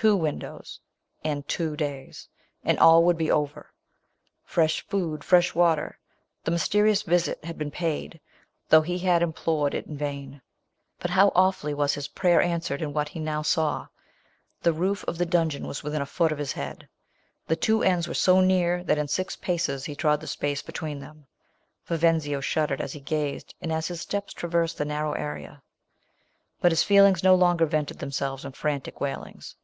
[0.00, 0.80] Two windows!—
[1.24, 2.26] and two days—
[2.64, 3.70] and all would be over!
[4.46, 5.98] Fresh food— fresh water!
[6.42, 8.18] The mysterious visit had been paid,
[8.70, 10.40] though he had implored it in vain.
[11.00, 13.88] But how awfully Avas his prayer answered in what he now saw!
[14.62, 16.88] The roof of the dungeon was Avithiu a foot of his head.
[17.46, 21.00] The twa ends were so near, that in six paces he trod the space between
[21.00, 21.26] them.
[21.84, 25.62] Vivenzio shuddered as he gazed, and as his steps traversed the narrowed area.
[26.62, 29.56] But his feelings no longer vented themselves in frantic Avail ings.